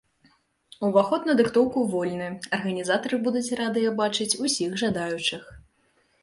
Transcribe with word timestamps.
Уваход 0.87 1.27
на 1.29 1.33
дыктоўку 1.41 1.83
вольны, 1.93 2.29
арганізатары 2.57 3.15
будуць 3.27 3.53
радыя 3.61 3.93
бачыць 4.01 4.29
усіх 4.49 4.71
жадаючых. 4.85 5.43